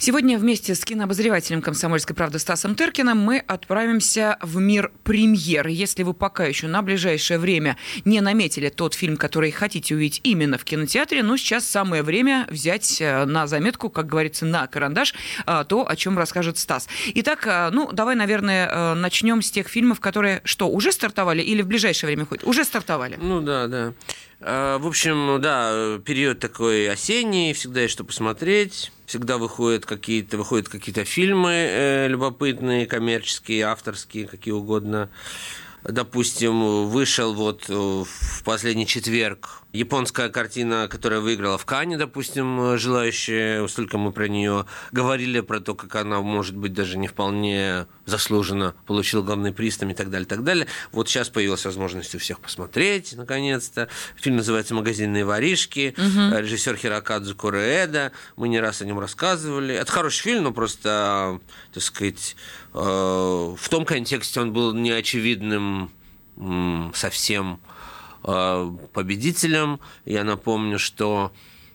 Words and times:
Сегодня 0.00 0.38
вместе 0.38 0.76
с 0.76 0.84
кинообозревателем 0.84 1.60
«Комсомольской 1.60 2.14
правды» 2.14 2.38
Стасом 2.38 2.76
Тыркиным 2.76 3.18
мы 3.18 3.38
отправимся 3.38 4.38
в 4.40 4.58
мир 4.58 4.92
премьер. 5.02 5.66
Если 5.66 6.04
вы 6.04 6.14
пока 6.14 6.44
еще 6.46 6.68
на 6.68 6.82
ближайшее 6.82 7.40
время 7.40 7.76
не 8.04 8.20
наметили 8.20 8.68
тот 8.68 8.94
фильм, 8.94 9.16
который 9.16 9.50
хотите 9.50 9.96
увидеть 9.96 10.20
именно 10.22 10.56
в 10.56 10.62
кинотеатре, 10.62 11.24
ну, 11.24 11.36
сейчас 11.36 11.66
самое 11.68 12.04
время 12.04 12.46
взять 12.48 13.00
э, 13.00 13.24
на 13.24 13.48
заметку, 13.48 13.90
как 13.90 14.06
говорится, 14.06 14.46
на 14.46 14.68
карандаш 14.68 15.14
э, 15.46 15.64
то, 15.68 15.88
о 15.88 15.96
чем 15.96 16.16
расскажет 16.16 16.58
Стас. 16.58 16.88
Итак, 17.14 17.44
э, 17.48 17.70
ну, 17.72 17.90
давай, 17.90 18.14
наверное, 18.14 18.94
начнем 18.94 19.42
с 19.42 19.50
тех 19.50 19.66
фильмов, 19.66 19.98
которые, 19.98 20.42
что, 20.44 20.68
уже 20.68 20.92
стартовали 20.92 21.42
или 21.42 21.60
в 21.60 21.66
ближайшее 21.66 22.06
время 22.06 22.24
ходят? 22.24 22.44
Уже 22.44 22.64
стартовали. 22.64 23.18
Ну, 23.20 23.40
да, 23.40 23.66
да. 23.66 23.92
В 24.38 24.86
общем, 24.86 25.40
да, 25.40 25.98
период 26.04 26.38
такой 26.38 26.88
осенний, 26.88 27.52
всегда 27.52 27.80
есть 27.80 27.94
что 27.94 28.04
посмотреть 28.04 28.92
всегда 29.08 29.38
выходят 29.38 29.86
какие-то 29.86 30.36
выходят 30.36 30.68
какие-то 30.68 31.04
фильмы 31.04 31.52
э, 31.52 32.08
любопытные, 32.08 32.86
коммерческие, 32.86 33.64
авторские, 33.64 34.28
какие 34.28 34.52
угодно. 34.52 35.08
Допустим, 35.88 36.86
вышел 36.88 37.32
вот 37.32 37.64
э, 37.70 37.72
в 37.72 38.42
последний 38.44 38.86
четверг 38.86 39.62
японская 39.72 40.28
картина, 40.28 40.86
которая 40.88 41.20
выиграла 41.20 41.56
в 41.56 41.64
Кане, 41.64 41.96
допустим, 41.96 42.76
желающие, 42.78 43.66
столько 43.68 43.96
мы 43.96 44.12
про 44.12 44.28
нее 44.28 44.66
говорили, 44.92 45.40
про 45.40 45.60
то, 45.60 45.74
как 45.74 45.94
она, 45.96 46.20
может 46.20 46.56
быть, 46.56 46.72
даже 46.72 46.98
не 46.98 47.06
вполне 47.06 47.86
заслуженно 48.06 48.74
получила 48.86 49.22
главный 49.22 49.52
приз 49.52 49.76
там, 49.76 49.90
и 49.90 49.94
так 49.94 50.10
далее, 50.10 50.26
и 50.26 50.28
так 50.28 50.42
далее. 50.42 50.66
Вот 50.92 51.08
сейчас 51.08 51.28
появилась 51.28 51.64
возможность 51.64 52.14
у 52.14 52.18
всех 52.18 52.40
посмотреть, 52.40 53.14
наконец-то. 53.14 53.88
Фильм 54.16 54.36
называется 54.36 54.74
«Магазинные 54.74 55.24
воришки», 55.24 55.94
угу. 55.96 56.38
режиссер 56.38 56.76
Хирокадзу 56.76 57.36
Куреэда. 57.36 58.12
Мы 58.36 58.48
не 58.48 58.60
раз 58.60 58.80
о 58.80 58.86
нем 58.86 58.98
рассказывали. 58.98 59.74
Это 59.74 59.92
хороший 59.92 60.22
фильм, 60.22 60.44
но 60.44 60.52
просто, 60.52 61.40
так 61.72 61.82
сказать, 61.82 62.36
э, 62.72 62.78
в 62.78 63.68
том 63.68 63.84
контексте 63.84 64.40
он 64.40 64.52
был 64.52 64.72
неочевидным 64.74 65.77
совсем 66.94 67.60
Э, 68.24 68.70
победителем. 68.92 69.80
Я 70.04 70.24
напомню, 70.24 70.78
что 70.78 71.32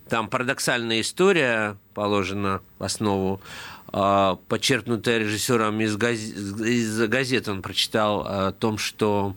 там 0.09 0.27
парадоксальная 0.27 1.01
история 1.01 1.77
положена 1.93 2.61
в 2.77 2.83
основу, 2.83 3.41
э, 3.91 4.35
почерпнутая 4.49 5.19
режиссером 5.19 5.79
из, 5.81 5.95
газ... 5.95 6.19
из 6.19 7.07
газет. 7.07 7.47
Он 7.47 7.61
прочитал 7.61 8.21
о 8.27 8.51
том, 8.51 8.77
что, 8.77 9.35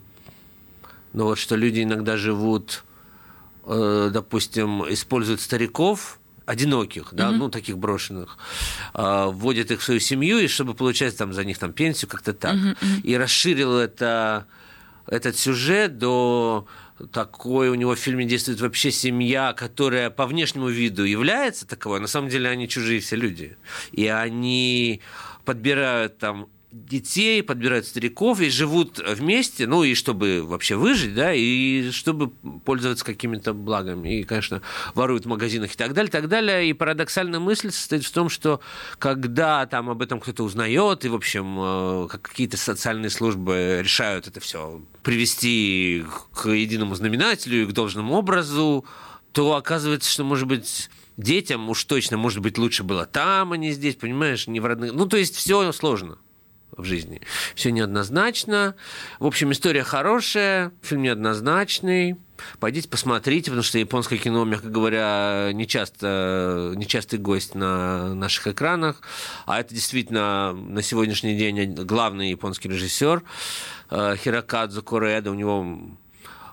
ну 1.13 1.23
вот, 1.23 1.39
что 1.39 1.55
люди 1.55 1.81
иногда 1.81 2.17
живут, 2.17 2.83
э, 3.65 4.09
допустим, 4.13 4.83
используют 4.91 5.41
стариков, 5.41 6.19
одиноких, 6.45 7.09
да, 7.13 7.29
mm-hmm. 7.29 7.37
ну, 7.37 7.49
таких 7.49 7.77
брошенных, 7.77 8.37
вводят 8.93 9.69
их 9.69 9.81
в 9.81 9.83
свою 9.83 9.99
семью, 9.99 10.37
и 10.39 10.47
чтобы 10.47 10.75
получать 10.75 11.17
там 11.17 11.33
за 11.33 11.43
них 11.43 11.57
там 11.57 11.73
пенсию, 11.73 12.09
как-то 12.09 12.31
так. 12.33 12.55
Mm-hmm. 12.55 13.01
И 13.03 13.17
расширил 13.17 13.77
это, 13.77 14.45
этот 15.07 15.37
сюжет 15.37 15.97
до 15.97 16.67
такой 17.11 17.69
у 17.69 17.75
него 17.75 17.95
в 17.95 17.99
фильме 17.99 18.25
действует 18.25 18.59
вообще 18.59 18.91
семья, 18.91 19.53
которая 19.53 20.09
по 20.09 20.25
внешнему 20.25 20.67
виду 20.67 21.03
является 21.03 21.67
таковой, 21.67 21.99
на 21.99 22.07
самом 22.07 22.29
деле 22.29 22.49
они 22.49 22.67
чужие 22.67 22.99
все 22.99 23.15
люди. 23.15 23.57
И 23.91 24.07
они 24.07 25.01
подбирают 25.45 26.17
там 26.17 26.49
детей, 26.85 27.43
подбирают 27.43 27.85
стариков 27.85 28.39
и 28.41 28.49
живут 28.49 28.99
вместе, 28.99 29.67
ну 29.67 29.83
и 29.83 29.93
чтобы 29.93 30.43
вообще 30.43 30.75
выжить, 30.75 31.15
да, 31.15 31.33
и 31.33 31.91
чтобы 31.91 32.29
пользоваться 32.29 33.03
какими-то 33.03 33.53
благами. 33.53 34.19
И, 34.19 34.23
конечно, 34.23 34.61
воруют 34.93 35.25
в 35.25 35.27
магазинах 35.27 35.73
и 35.73 35.77
так 35.77 35.93
далее, 35.93 36.09
и 36.09 36.11
так 36.11 36.27
далее. 36.27 36.69
И 36.69 36.73
парадоксальная 36.73 37.39
мысль 37.39 37.71
состоит 37.71 38.03
в 38.03 38.11
том, 38.11 38.29
что 38.29 38.61
когда 38.99 39.65
там 39.65 39.89
об 39.89 40.01
этом 40.01 40.19
кто-то 40.19 40.43
узнает, 40.43 41.05
и, 41.05 41.09
в 41.09 41.15
общем, 41.15 41.57
э, 41.59 42.07
какие-то 42.09 42.57
социальные 42.57 43.09
службы 43.09 43.79
решают 43.81 44.27
это 44.27 44.39
все 44.39 44.81
привести 45.03 46.05
к 46.33 46.49
единому 46.49 46.95
знаменателю 46.95 47.63
и 47.63 47.65
к 47.65 47.71
должному 47.71 48.13
образу, 48.15 48.85
то 49.31 49.55
оказывается, 49.55 50.09
что, 50.09 50.23
может 50.23 50.47
быть, 50.47 50.89
детям 51.17 51.69
уж 51.69 51.83
точно, 51.85 52.17
может 52.17 52.39
быть, 52.39 52.57
лучше 52.57 52.83
было 52.83 53.05
там, 53.05 53.51
а 53.51 53.57
не 53.57 53.71
здесь, 53.71 53.95
понимаешь, 53.95 54.47
не 54.47 54.59
в 54.59 54.65
родных. 54.65 54.93
Ну, 54.93 55.05
то 55.07 55.17
есть 55.17 55.35
все 55.35 55.71
сложно 55.71 56.17
в 56.77 56.83
жизни. 56.83 57.21
Все 57.55 57.71
неоднозначно. 57.71 58.75
В 59.19 59.25
общем, 59.25 59.51
история 59.51 59.83
хорошая, 59.83 60.71
фильм 60.81 61.01
неоднозначный. 61.01 62.17
Пойдите 62.59 62.87
посмотрите, 62.87 63.45
потому 63.45 63.63
что 63.63 63.79
японское 63.79 64.17
кино, 64.17 64.45
мягко 64.45 64.69
говоря, 64.69 65.49
не 65.53 65.63
нечастый 65.63 67.19
гость 67.19 67.55
на 67.55 68.13
наших 68.13 68.47
экранах. 68.47 69.01
А 69.45 69.59
это 69.59 69.73
действительно 69.73 70.53
на 70.53 70.81
сегодняшний 70.81 71.35
день 71.35 71.73
главный 71.73 72.29
японский 72.29 72.69
режиссер 72.69 73.23
э, 73.89 74.15
Хирокадзу 74.17 74.83
Кореда. 74.83 75.31
У 75.31 75.33
него 75.33 75.79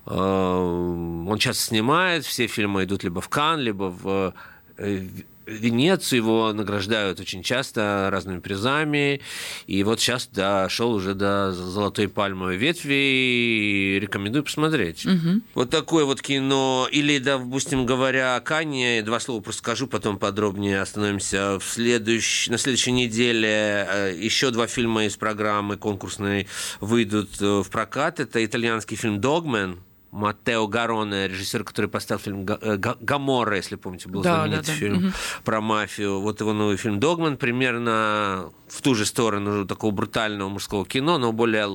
э, 0.06 0.14
он 0.14 1.38
часто 1.38 1.62
снимает, 1.62 2.24
все 2.24 2.46
фильмы 2.46 2.84
идут 2.84 3.04
либо 3.04 3.20
в 3.20 3.28
Кан, 3.28 3.60
либо 3.60 3.84
в 3.84 4.34
э, 4.78 5.06
Венецию 5.47 6.19
его 6.19 6.53
награждают 6.53 7.21
очень 7.21 7.43
часто 7.43 8.09
разными 8.10 8.41
призами. 8.41 9.21
И 9.66 9.82
вот 9.82 10.00
сейчас 10.00 10.27
дошел 10.27 10.93
уже 10.93 11.15
до 11.15 11.53
золотой 11.53 12.09
пальмовой 12.09 12.56
ветви 12.56 12.94
и 12.94 13.99
рекомендую 14.00 14.44
посмотреть. 14.44 15.04
Угу. 15.04 15.41
Вот 15.54 15.71
такое 15.71 16.04
вот 16.04 16.22
кино. 16.22 16.88
Или, 16.91 17.19
допустим, 17.19 17.87
говоря 17.87 18.37
о 18.37 18.41
Кане, 18.41 19.03
два 19.03 19.21
слова 19.21 19.41
просто 19.41 19.60
скажу, 19.60 19.87
потом 19.87 20.19
подробнее 20.19 20.81
остановимся. 20.81 21.59
В 21.59 21.65
следующ... 21.65 22.49
На 22.49 22.59
следующей 22.59 22.93
неделе 22.93 23.87
э, 23.88 24.16
еще 24.19 24.50
два 24.50 24.66
фильма 24.66 25.04
из 25.04 25.16
программы 25.16 25.77
конкурсной 25.77 26.49
выйдут 26.81 27.41
э, 27.41 27.62
в 27.62 27.71
прокат. 27.71 28.21
Это 28.21 28.44
итальянский 28.44 28.97
фильм 28.97 29.21
«Догмен», 29.21 29.81
Маттео 30.14 30.69
Гароне, 30.69 31.26
режиссер, 31.26 31.64
который 31.64 31.91
поставил 31.91 32.20
фильм 32.20 32.47
э, 32.47 32.76
«Гамора», 32.76 33.56
если 33.56 33.75
помните, 33.75 34.08
был 34.08 34.22
да, 34.22 34.36
знаменитый 34.36 34.66
да, 34.66 34.72
да. 34.72 34.78
фильм 34.78 35.06
угу. 35.06 35.14
про 35.44 35.60
мафию. 35.60 36.20
Вот 36.20 36.41
его 36.41 36.52
новый 36.52 36.76
фильм 36.76 37.00
«Догман» 37.00 37.36
примерно 37.36 38.53
в 38.69 38.80
ту 38.80 38.94
же 38.94 39.06
сторону 39.06 39.66
такого 39.66 39.91
брутального 39.91 40.48
мужского 40.48 40.86
кино, 40.86 41.19
но 41.19 41.32
более 41.32 41.66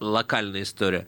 локальная 0.00 0.62
история. 0.62 1.06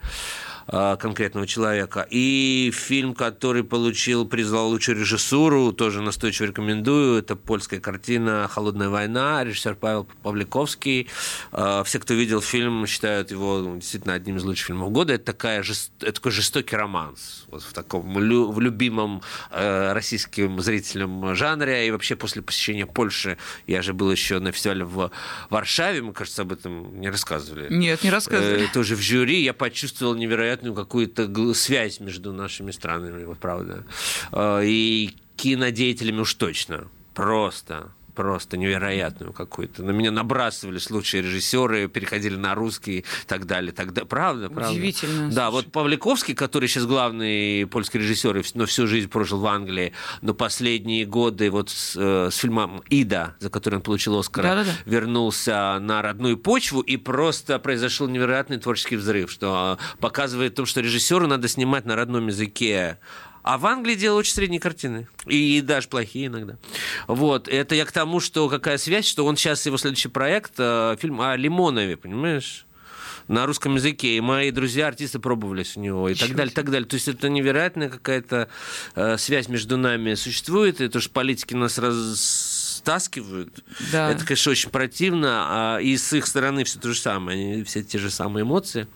А, 0.69 0.97
конкретного 0.97 1.47
человека. 1.47 2.07
И 2.11 2.73
фильм, 2.75 3.15
который 3.15 3.63
получил 3.63 4.27
приз 4.27 4.49
за 4.49 4.61
лучшую 4.61 4.99
режиссуру, 4.99 5.73
тоже 5.73 6.03
настойчиво 6.03 6.47
рекомендую. 6.47 7.19
Это 7.19 7.37
польская 7.37 7.79
картина 7.79 8.49
«Холодная 8.51 8.89
война», 8.89 9.45
режиссер 9.45 9.77
Павел 9.77 10.09
Павликовский. 10.25 11.09
А, 11.53 11.85
все, 11.85 12.01
кто 12.01 12.15
видел 12.15 12.41
фильм, 12.41 12.85
считают 12.87 13.31
его 13.31 13.77
действительно 13.77 14.15
одним 14.15 14.39
из 14.39 14.45
лучших 14.45 14.67
фильмов 14.67 14.91
года. 14.91 15.13
Это, 15.13 15.25
такая, 15.25 15.63
это 15.63 16.13
такой 16.13 16.33
жестокий 16.33 16.75
романс 16.75 17.47
вот 17.49 17.63
в 17.63 17.73
таком 17.73 18.15
в 18.15 18.61
любимом 18.61 19.23
э, 19.51 19.93
российским 19.93 20.61
зрителям 20.61 21.35
жанре. 21.37 21.87
И 21.87 21.91
вообще 21.93 22.17
после 22.17 22.43
посещения 22.43 22.87
Польши, 22.87 23.39
я 23.69 23.83
же 23.83 23.93
был 23.93 24.11
еще 24.11 24.41
на 24.41 24.51
фестивале 24.51 24.85
в 24.85 25.13
Варшаве, 25.49 26.03
мы, 26.03 26.13
кажется, 26.13 26.43
об 26.43 26.53
этом 26.53 27.01
не 27.01 27.09
рассказывали. 27.09 27.69
Нет, 27.71 28.03
не 28.03 28.11
рассказывали. 28.11 28.65
Э, 28.65 28.73
тоже 28.73 28.97
в 28.97 29.01
жюри 29.01 29.43
я 29.43 29.55
почувствовал 29.55 30.17
невероятно 30.17 30.56
невероятную 30.63 30.75
какую-то 30.75 31.55
связь 31.55 32.01
между 32.01 32.33
нашими 32.33 32.71
странами, 32.71 33.35
правда. 33.35 33.85
А, 34.33 34.61
и 34.61 35.15
кинодеятелями 35.37 36.21
уж 36.21 36.35
точно. 36.35 36.89
Просто 37.15 37.91
просто 38.17 38.57
невероятную 38.57 39.33
какую-то. 39.33 39.85
На 39.85 39.91
меня 39.91 40.11
набрасывались 40.11 40.91
лучшие 40.91 41.23
режиссеры, 41.23 41.87
переходили 41.87 42.35
на 42.35 42.55
русский 42.55 43.01
и 43.01 43.05
так 43.27 43.47
далее. 43.47 43.73
Тогда, 43.73 44.05
правда, 44.05 44.49
правда. 44.49 44.73
Удивительно. 44.73 45.31
Да, 45.31 45.51
вот 45.51 45.71
Павликовский, 45.71 46.35
который 46.35 46.69
сейчас 46.69 46.87
главный 46.87 47.67
польский 47.67 48.01
режиссер, 48.01 48.43
но 48.55 48.67
всю 48.67 48.87
жизнь 48.87 49.09
прожил 49.09 49.39
в 49.39 49.47
Англии, 49.47 49.93
но 50.23 50.35
последние 50.35 51.05
годы 51.05 51.51
вот 51.51 51.71
с, 51.71 51.95
э, 51.97 52.31
с 52.33 52.37
фильмом 52.37 52.83
«Ида», 52.89 53.37
за 53.39 53.51
который 53.51 53.77
он 53.77 53.83
получил 53.83 54.19
Оскар, 54.19 54.43
Да-да-да. 54.43 54.73
вернулся 54.87 55.79
на 55.81 56.01
родную 56.03 56.39
почву, 56.39 56.81
и 56.81 56.97
просто 56.97 57.59
произошел 57.59 58.09
невероятный 58.09 58.59
творческий 58.59 58.97
взрыв, 58.97 59.31
что 59.31 59.79
показывает 60.01 60.55
то, 60.55 60.65
что 60.65 60.81
режиссеру 60.81 61.27
надо 61.27 61.49
снимать 61.49 61.85
на 61.85 61.97
родном 61.97 62.29
языке 62.29 62.99
а 63.47 63.59
в 63.59 63.67
Англии 63.67 63.95
делают 63.95 64.27
очень 64.27 64.35
средние 64.35 64.61
картины. 64.61 65.07
И 65.25 65.61
даже 65.61 65.87
плохие 65.87 66.27
иногда. 66.27 66.57
Вот. 67.07 67.49
Это 67.49 67.75
я 67.75 67.85
к 67.85 67.93
тому, 67.93 68.21
что 68.21 68.49
какая 68.49 68.79
связь, 68.79 69.07
что 69.07 69.25
он 69.25 69.37
сейчас, 69.37 69.67
его 69.67 69.77
следующий 69.77 70.09
проект, 70.09 70.53
э, 70.59 70.97
фильм 71.01 71.21
о 71.21 71.37
Лимонове, 71.37 71.97
понимаешь? 71.97 72.67
на 73.29 73.47
русском 73.47 73.75
языке, 73.75 74.17
и 74.17 74.21
мои 74.21 74.51
друзья, 74.51 74.87
артисты 74.89 75.19
пробовались 75.19 75.77
у 75.77 75.81
него, 75.81 76.09
и 76.09 76.15
Чуть. 76.15 76.29
так 76.29 76.37
далее, 76.37 76.55
так 76.55 76.71
далее. 76.71 76.89
То 76.89 76.95
есть 76.95 77.09
это 77.09 77.29
невероятная 77.29 77.89
какая-то 77.89 78.49
э, 78.95 79.17
связь 79.19 79.49
между 79.49 79.77
нами 79.77 80.15
существует, 80.15 80.81
и 80.81 80.89
то, 80.89 81.01
что 81.01 81.11
политики 81.11 81.55
нас 81.55 81.79
растаскивают, 81.79 83.65
да. 83.91 84.11
это, 84.11 84.25
конечно, 84.25 84.53
очень 84.53 84.71
противно, 84.71 85.47
а, 85.49 85.79
и 85.79 85.97
с 85.97 86.13
их 86.13 86.27
стороны 86.27 86.65
все 86.65 86.79
то 86.79 86.93
же 86.93 87.01
самое, 87.01 87.55
они, 87.55 87.65
все 87.65 87.83
те 87.83 87.99
же 87.99 88.11
самые 88.11 88.45
эмоции. 88.45 88.87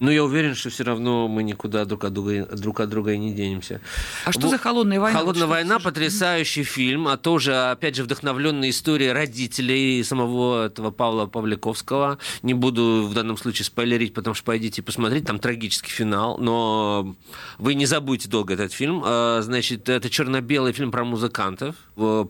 Но 0.00 0.10
я 0.10 0.24
уверен, 0.24 0.54
что 0.54 0.70
все 0.70 0.84
равно 0.84 1.28
мы 1.28 1.42
никуда 1.42 1.84
друг 1.84 2.04
от 2.04 2.12
друга, 2.12 2.46
друг 2.56 2.80
от 2.80 2.88
друга 2.88 3.12
и 3.12 3.18
не 3.18 3.32
денемся. 3.32 3.80
А 4.24 4.32
что 4.32 4.48
за 4.48 4.58
«Холодная 4.58 4.98
война»? 4.98 5.18
«Холодная 5.18 5.46
вот 5.46 5.50
война»– 5.50 5.78
потрясающий 5.80 6.64
фильм, 6.64 7.06
а 7.06 7.16
тоже, 7.16 7.54
опять 7.54 7.96
же, 7.96 8.02
вдохновленный 8.02 8.70
историей 8.70 9.12
родителей 9.12 10.02
самого 10.02 10.66
этого 10.66 10.90
Павла 10.90 11.26
Павликовского. 11.26 12.18
Не 12.42 12.54
буду 12.54 13.06
в 13.08 13.14
данном 13.14 13.36
случае 13.36 13.64
спойлерить, 13.64 14.14
потому 14.14 14.34
что 14.34 14.44
пойдите 14.44 14.82
посмотреть, 14.82 15.26
там 15.26 15.38
трагический 15.38 15.92
финал, 15.92 16.36
но 16.38 17.14
вы 17.58 17.74
не 17.74 17.86
забудете 17.86 18.28
долго 18.28 18.54
этот 18.54 18.72
фильм. 18.72 19.02
А, 19.04 19.40
значит, 19.42 19.88
это 19.88 20.10
черно-белый 20.10 20.72
фильм 20.72 20.90
про 20.90 21.04
музыкантов. 21.04 21.76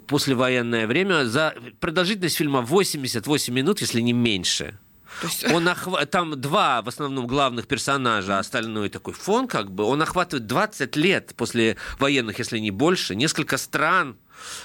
Послевоенное 0.06 0.86
время. 0.86 1.24
За 1.24 1.54
продолжительность 1.80 2.36
фильма 2.36 2.60
88 2.60 3.52
минут, 3.54 3.80
если 3.80 4.00
не 4.00 4.12
меньше. 4.12 4.78
Есть... 5.22 5.44
Он 5.52 5.68
охва... 5.68 6.04
Там 6.06 6.40
два 6.40 6.82
в 6.82 6.88
основном 6.88 7.26
главных 7.26 7.66
персонажа, 7.66 8.36
а 8.36 8.40
остальной 8.40 8.88
такой 8.88 9.14
фон, 9.14 9.46
как 9.46 9.70
бы. 9.70 9.84
Он 9.84 10.02
охватывает 10.02 10.46
20 10.46 10.96
лет 10.96 11.34
после 11.36 11.76
военных, 11.98 12.38
если 12.38 12.58
не 12.58 12.70
больше, 12.70 13.14
несколько 13.14 13.56
стран 13.56 14.16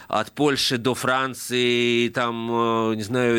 от 0.08 0.32
Польши 0.32 0.78
до 0.78 0.96
Франции, 0.96 2.10
там, 2.10 2.92
э, 2.92 2.96
не 2.96 3.04
знаю, 3.04 3.38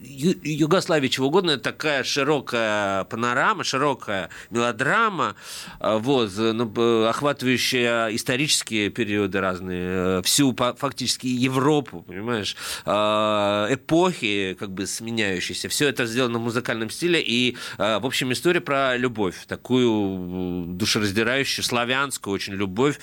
Югославии, 0.00 1.08
чего 1.08 1.26
угодно, 1.28 1.52
это 1.52 1.64
такая 1.64 2.04
широкая 2.04 3.04
панорама, 3.04 3.64
широкая 3.64 4.30
мелодрама, 4.50 5.34
а, 5.80 5.98
вот, 5.98 6.30
ну, 6.36 7.04
охватывающая 7.06 8.08
исторические 8.14 8.90
периоды 8.90 9.40
разные, 9.40 10.18
э, 10.18 10.22
всю 10.24 10.54
фактически 10.54 11.26
Европу, 11.26 12.02
понимаешь, 12.02 12.56
эпохи 12.84 14.56
как 14.58 14.70
бы 14.70 14.86
сменяющиеся. 14.86 15.68
Все 15.68 15.88
это 15.88 16.06
сделано 16.06 16.38
в 16.38 16.42
музыкальном 16.42 16.90
стиле, 16.90 17.22
и, 17.24 17.56
в 17.76 18.06
общем, 18.06 18.32
история 18.32 18.60
про 18.60 18.96
любовь, 18.96 19.46
такую 19.46 20.66
душераздирающую, 20.74 21.64
славянскую 21.64 22.34
очень 22.34 22.54
любовь 22.54 22.98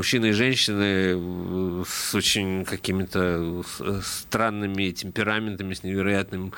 мужчины 0.00 0.26
и 0.26 0.32
женщины 0.32 1.84
с 1.86 2.14
очень 2.14 2.64
какими-то 2.64 3.62
странными 4.02 4.59
странными 4.60 4.90
темпераментами, 4.90 5.74
с 5.74 5.82
невероятным 5.82 6.52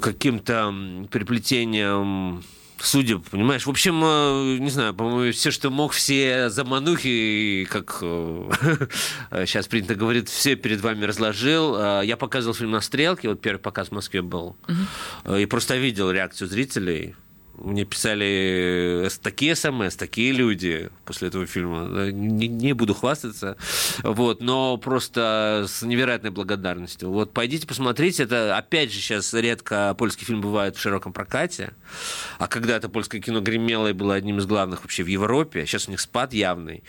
каким-то 0.00 0.74
переплетением 1.10 2.42
судеб, 2.78 3.24
понимаешь? 3.30 3.66
В 3.66 3.70
общем, 3.70 4.02
э, 4.04 4.58
не 4.58 4.70
знаю, 4.70 4.94
по-моему, 4.94 5.32
все, 5.32 5.50
что 5.50 5.70
мог, 5.70 5.92
все 5.92 6.50
заманухи, 6.50 7.66
как 7.70 7.98
сейчас 8.00 9.66
принято 9.66 9.94
говорить, 9.94 10.28
все 10.28 10.56
перед 10.56 10.80
вами 10.80 11.04
разложил. 11.04 11.76
Э, 11.76 12.02
я 12.04 12.16
показывал 12.16 12.54
фильм 12.54 12.72
на 12.72 12.80
стрелке, 12.80 13.28
вот 13.28 13.40
первый 13.40 13.58
показ 13.58 13.88
в 13.88 13.92
Москве 13.92 14.20
был, 14.22 14.56
и 15.38 15.46
просто 15.46 15.76
видел 15.76 16.10
реакцию 16.10 16.48
зрителей 16.48 17.14
мне 17.58 17.84
писали 17.84 19.06
э, 19.06 19.08
такие 19.22 19.54
смс, 19.54 19.96
такие 19.96 20.32
люди 20.32 20.90
после 21.04 21.28
этого 21.28 21.46
фильма. 21.46 22.10
Не, 22.10 22.48
не 22.48 22.72
буду 22.72 22.94
хвастаться, 22.94 23.56
вот, 24.02 24.40
но 24.40 24.76
просто 24.76 25.64
с 25.68 25.82
невероятной 25.82 26.30
благодарностью. 26.30 27.10
Вот 27.10 27.32
пойдите 27.32 27.66
посмотрите, 27.66 28.24
это 28.24 28.56
опять 28.56 28.92
же 28.92 29.00
сейчас 29.00 29.32
редко 29.32 29.94
польский 29.98 30.26
фильм 30.26 30.40
бывает 30.40 30.76
в 30.76 30.80
широком 30.80 31.12
прокате, 31.12 31.72
а 32.38 32.46
когда-то 32.46 32.88
польское 32.88 33.20
кино 33.20 33.40
гремело 33.40 33.88
и 33.88 33.92
было 33.92 34.14
одним 34.14 34.38
из 34.38 34.46
главных 34.46 34.82
вообще 34.82 35.02
в 35.02 35.08
Европе, 35.08 35.64
сейчас 35.66 35.88
у 35.88 35.90
них 35.90 36.00
спад 36.00 36.32
явный. 36.32 36.82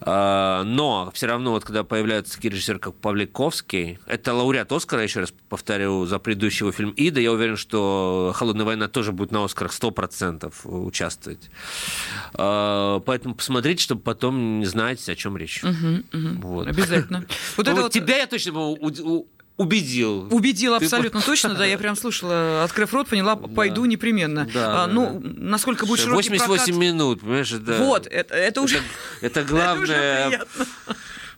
А, 0.00 0.62
но 0.64 1.10
все 1.14 1.26
равно 1.26 1.52
вот 1.52 1.64
когда 1.64 1.84
появляются 1.84 2.34
такие 2.34 2.52
режиссеры, 2.52 2.78
как 2.78 2.94
Павликовский, 2.96 3.98
это 4.06 4.34
лауреат 4.34 4.70
Оскара, 4.72 5.02
еще 5.02 5.20
раз 5.20 5.32
повторю, 5.48 6.04
за 6.06 6.18
предыдущий 6.18 6.64
его 6.64 6.72
фильм 6.72 6.90
«Ида», 6.90 7.20
я 7.20 7.32
уверен, 7.32 7.56
что 7.56 8.32
«Холодная 8.34 8.66
война» 8.66 8.88
тоже 8.88 9.12
будет 9.12 9.30
на 9.30 9.44
Оскарах 9.44 9.72
100% 9.72 9.85
участвовать. 10.64 11.50
А, 12.34 13.00
поэтому 13.00 13.34
посмотрите, 13.34 13.82
чтобы 13.82 14.02
потом 14.02 14.60
не 14.60 14.66
знать, 14.66 15.06
о 15.08 15.14
чем 15.14 15.36
речь. 15.36 15.62
Угу, 15.64 15.72
угу. 16.12 16.48
Вот. 16.48 16.66
Обязательно. 16.68 17.24
Вот, 17.56 17.68
это 17.68 17.82
вот 17.82 17.92
тебя 17.92 18.18
я 18.18 18.26
точно 18.26 18.52
убедил. 19.56 20.28
Убедил 20.30 20.74
абсолютно 20.74 21.20
Ты... 21.20 21.26
точно, 21.26 21.54
да. 21.54 21.64
Я 21.64 21.78
прям 21.78 21.96
слушала, 21.96 22.64
открыв 22.64 22.92
рот, 22.92 23.08
поняла, 23.08 23.36
пойду 23.36 23.82
да. 23.82 23.88
непременно. 23.88 24.48
Да, 24.52 24.84
а, 24.84 24.86
ну, 24.86 25.20
да. 25.22 25.30
насколько 25.36 25.86
будет 25.86 26.00
широкий 26.00 26.28
88 26.28 26.64
прокат... 26.64 26.80
минут, 26.80 27.20
понимаешь? 27.20 27.52
Это, 27.52 27.78
вот, 27.78 28.06
это, 28.06 28.34
это 28.34 28.60
уже... 28.60 28.76
Это, 29.20 29.40
это 29.40 29.44
главное... 29.48 30.28
это 30.28 30.46
уже 30.58 30.66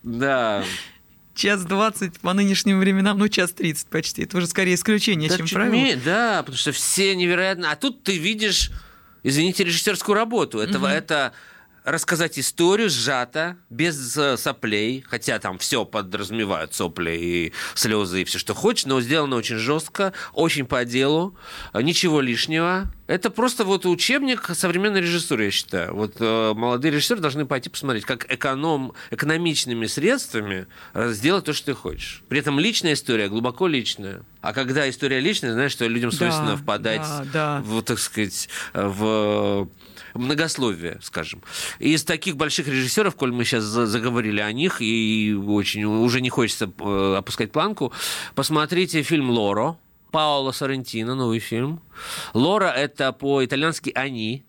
да 0.03 0.65
час 1.39 1.65
двадцать 1.65 2.19
по 2.21 2.35
нынешним 2.35 2.81
временам, 2.81 3.17
ну, 3.19 3.29
час 3.29 3.53
тридцать 3.53 3.89
почти. 3.89 4.25
Это 4.25 4.37
уже 4.37 4.47
скорее 4.47 4.75
исключение, 4.75 5.31
да, 5.31 5.37
чем 5.37 5.47
правило. 5.49 5.73
Менее, 5.73 5.97
да, 5.97 6.43
потому 6.43 6.59
что 6.59 6.73
все 6.73 7.15
невероятно... 7.15 7.71
А 7.71 7.77
тут 7.77 8.03
ты 8.03 8.19
видишь, 8.19 8.71
извините, 9.23 9.65
режиссерскую 9.65 10.15
работу. 10.15 10.59
Это, 10.59 10.79
угу. 10.79 10.87
это 10.87 11.33
рассказать 11.85 12.39
историю 12.39 12.91
сжато, 12.91 13.57
без 13.71 14.17
э, 14.17 14.37
соплей, 14.37 15.03
хотя 15.09 15.39
там 15.39 15.59
все 15.59 15.87
подразумевают 15.87 16.75
сопли 16.75 17.17
и 17.19 17.53
слезы 17.75 18.23
и 18.23 18.25
все, 18.25 18.39
что 18.39 18.53
хочешь, 18.53 18.85
но 18.85 19.01
сделано 19.01 19.37
очень 19.37 19.57
жестко, 19.57 20.13
очень 20.35 20.67
по 20.67 20.85
делу, 20.85 21.39
ничего 21.73 22.21
лишнего. 22.21 22.93
Это 23.09 23.31
просто 23.31 23.65
вот 23.65 23.85
учебник 23.87 24.49
современной 24.55 25.01
режиссуры, 25.01 25.47
я 25.47 25.51
считаю. 25.51 25.95
Вот 25.95 26.17
э, 26.21 26.53
молодые 26.55 26.93
режиссеры 26.93 27.21
должны 27.21 27.47
пойти 27.47 27.69
посмотреть, 27.71 28.05
как 28.05 28.33
эконом, 28.33 28.93
экономичными 29.11 29.87
средствами 29.87 30.67
сделать 30.95 31.47
то, 31.47 31.53
что 31.53 31.67
ты 31.67 31.75
хочешь. 31.75 32.23
При 32.29 32.39
этом 32.39 32.61
личная 32.61 32.93
история 32.93 33.29
глубоко 33.29 33.67
личная. 33.67 34.21
А 34.43 34.53
когда 34.53 34.89
история 34.89 35.19
личная, 35.19 35.53
знаешь, 35.55 35.73
что 35.73 35.87
людям 35.87 36.13
свойственно 36.13 36.53
да, 36.53 36.57
впадать 36.57 37.01
да, 37.01 37.25
да. 37.33 37.63
в, 37.65 37.83
так 37.83 37.99
сказать, 37.99 38.49
в 38.73 39.69
многословие, 40.15 40.99
скажем. 41.03 41.43
Из 41.79 42.05
таких 42.05 42.37
больших 42.37 42.69
режиссеров, 42.69 43.15
коль 43.17 43.33
мы 43.33 43.45
сейчас 43.45 43.65
заговорили 43.65 44.41
о 44.41 44.53
них, 44.53 44.81
и 44.81 45.35
очень 45.35 45.85
уже 45.85 46.21
не 46.21 46.31
хочется 46.31 46.71
э, 46.79 47.15
опускать 47.17 47.53
планку, 47.53 47.93
посмотрите 48.35 49.03
фильм 49.03 49.31
«Лоро», 49.31 49.77
Паоло 50.11 50.53
Соррентино, 50.53 51.15
новый 51.15 51.39
фильм. 51.39 51.81
Лора– 52.35 52.67
это 52.77 53.13
по-итальянски 53.13 53.93
«они», 53.95 54.45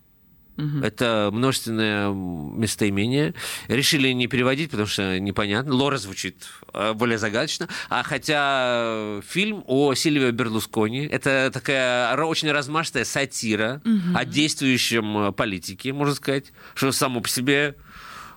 Угу. 0.59 0.83
Это 0.83 1.29
множественное 1.31 2.11
местоимение. 2.11 3.33
Решили 3.69 4.09
не 4.09 4.27
переводить, 4.27 4.69
потому 4.69 4.87
что 4.87 5.17
непонятно. 5.17 5.73
Лора 5.73 5.97
звучит 5.97 6.35
э, 6.73 6.91
более 6.93 7.17
загадочно. 7.17 7.69
А 7.89 8.03
хотя 8.03 9.21
фильм 9.25 9.63
о 9.67 9.93
Сильвио 9.93 10.31
Берлускони 10.31 11.05
это 11.05 11.49
такая 11.53 12.13
очень 12.17 12.51
размашистая 12.51 13.05
сатира 13.05 13.81
угу. 13.85 14.17
о 14.17 14.25
действующем 14.25 15.17
э, 15.17 15.31
политике, 15.31 15.93
можно 15.93 16.13
сказать, 16.13 16.51
что 16.75 16.91
само 16.91 17.21
по 17.21 17.29
себе 17.29 17.75
Э, 17.75 17.75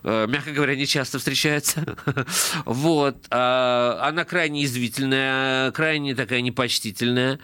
мягко 0.05 0.53
говоря, 0.53 0.75
не 0.77 0.87
часто 0.87 1.19
встречается. 1.19 1.97
вот. 2.65 3.17
А, 3.31 3.99
она 4.03 4.25
крайне 4.25 4.65
извительная, 4.65 5.71
крайне 5.73 6.15
такая 6.15 6.41
непочтительная. 6.41 7.39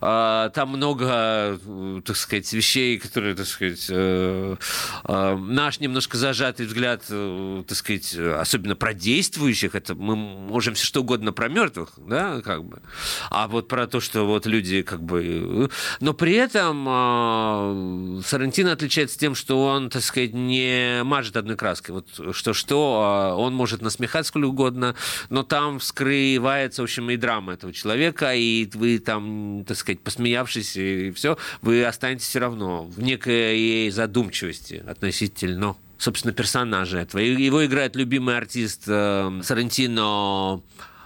А, 0.00 0.50
там 0.50 0.70
много, 0.70 1.58
так 2.04 2.16
сказать, 2.16 2.52
вещей, 2.52 2.98
которые, 2.98 3.34
так 3.34 3.46
сказать, 3.46 3.86
э, 3.88 4.56
э, 5.04 5.36
наш 5.36 5.80
немножко 5.80 6.16
зажатый 6.16 6.66
взгляд, 6.66 7.04
так 7.06 7.76
сказать, 7.76 8.14
особенно 8.14 8.76
про 8.76 8.94
действующих, 8.94 9.74
это 9.74 9.94
мы 9.94 10.16
можем 10.16 10.74
все 10.74 10.86
что 10.86 11.00
угодно 11.00 11.32
про 11.32 11.48
мертвых, 11.48 11.92
да, 11.96 12.40
как 12.42 12.64
бы. 12.64 12.82
А 13.30 13.48
вот 13.48 13.68
про 13.68 13.86
то, 13.86 14.00
что 14.00 14.26
вот 14.26 14.46
люди 14.46 14.82
как 14.82 15.02
бы... 15.02 15.70
Но 16.00 16.12
при 16.14 16.34
этом 16.34 18.22
Сарантино 18.24 18.72
отличается 18.72 19.18
тем, 19.18 19.34
что 19.34 19.64
он, 19.64 19.90
так 19.90 20.02
сказать, 20.02 20.32
не 20.34 21.02
мажет 21.04 21.36
одной 21.36 21.56
краской 21.56 21.94
что-что, 22.32 23.02
а 23.04 23.34
он 23.34 23.54
может 23.54 23.82
насмехать 23.82 24.26
сколько 24.26 24.46
угодно, 24.46 24.94
но 25.30 25.42
там 25.42 25.78
вскрывается, 25.78 26.82
в 26.82 26.84
общем, 26.84 27.10
и 27.10 27.16
драма 27.16 27.54
этого 27.54 27.72
человека, 27.72 28.34
и 28.34 28.68
вы 28.74 28.98
там, 28.98 29.64
так 29.66 29.76
сказать, 29.76 30.00
посмеявшись, 30.00 30.76
и 30.76 31.10
все, 31.12 31.36
вы 31.60 31.84
останетесь 31.84 32.28
все 32.28 32.38
равно 32.38 32.84
в 32.84 33.02
некой 33.02 33.90
задумчивости 33.90 34.82
относительно 34.86 35.76
собственно, 35.98 36.34
персонажа 36.34 36.98
этого. 36.98 37.20
Его 37.20 37.64
играет 37.64 37.94
любимый 37.94 38.36
артист 38.36 38.84
э, 38.88 39.40
Сарантино 39.44 40.60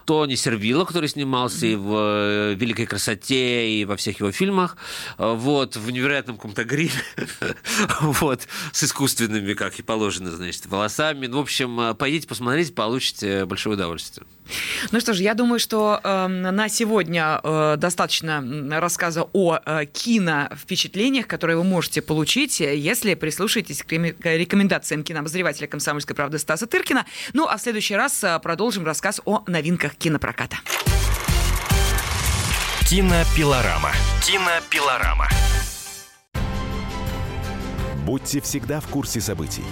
Тони 0.06 0.36
Сервило, 0.36 0.84
который 0.84 1.08
снимался 1.08 1.66
и 1.66 1.75
в 1.75 1.92
э, 1.92 2.54
«Великой 2.54 2.86
красоте», 2.86 3.70
и 3.70 3.84
во 3.84 3.96
всех 3.96 4.20
его 4.20 4.30
фильмах. 4.30 4.76
Э, 5.18 5.34
вот, 5.34 5.76
в 5.76 5.90
невероятном 5.90 6.36
каком-то 6.36 6.64
гриле. 6.64 6.92
вот, 8.00 8.46
с 8.72 8.84
искусственными, 8.84 9.54
как 9.54 9.78
и 9.78 9.82
положено, 9.82 10.30
значит, 10.30 10.66
волосами. 10.66 11.26
В 11.26 11.38
общем, 11.38 11.80
э, 11.80 11.94
пойдите 11.94 12.28
посмотрите, 12.28 12.72
получите 12.72 13.44
большое 13.44 13.75
удовольствие. 13.75 14.26
Ну 14.92 15.00
что 15.00 15.12
ж, 15.12 15.20
я 15.20 15.34
думаю, 15.34 15.58
что 15.58 16.00
э, 16.02 16.26
на 16.28 16.68
сегодня 16.68 17.40
э, 17.42 17.76
достаточно 17.78 18.44
рассказа 18.80 19.28
о 19.32 19.58
э, 19.64 19.86
кино-впечатлениях, 19.86 21.26
которые 21.26 21.56
вы 21.56 21.64
можете 21.64 22.02
получить, 22.02 22.60
если 22.60 23.14
прислушаетесь 23.14 23.82
к 23.82 23.90
рекомендациям 23.90 25.02
кинообозревателя 25.02 25.66
«Комсомольской 25.66 26.14
правды» 26.14 26.38
Стаса 26.38 26.66
Тыркина. 26.66 27.06
Ну 27.32 27.46
а 27.46 27.56
в 27.56 27.60
следующий 27.60 27.96
раз 27.96 28.25
продолжим 28.42 28.84
рассказ 28.84 29.20
о 29.25 29.42
новинках 29.46 29.95
кинопроката. 29.98 30.56
Кинопилорама. 32.88 33.90
Кинопилорама. 34.22 35.28
Будьте 38.04 38.40
всегда 38.40 38.78
в 38.80 38.86
курсе 38.86 39.20
событий. 39.20 39.64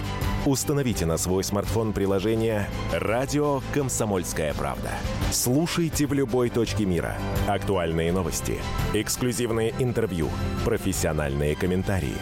Установите 0.45 1.05
на 1.05 1.17
свой 1.17 1.43
смартфон 1.43 1.93
приложение 1.93 2.67
«Радио 2.91 3.61
Комсомольская 3.73 4.53
правда». 4.53 4.91
Слушайте 5.31 6.05
в 6.05 6.13
любой 6.13 6.49
точке 6.49 6.85
мира. 6.85 7.17
Актуальные 7.47 8.11
новости, 8.11 8.59
эксклюзивные 8.93 9.73
интервью, 9.79 10.29
профессиональные 10.65 11.55
комментарии. 11.55 12.17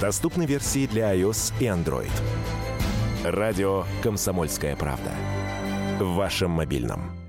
Доступны 0.00 0.44
версии 0.44 0.86
для 0.86 1.14
iOS 1.14 1.54
и 1.60 1.64
Android. 1.64 2.10
Радио 3.24 3.84
«Комсомольская 4.02 4.74
правда». 4.74 5.12
В 6.02 6.14
вашем 6.16 6.50
мобильном. 6.50 7.21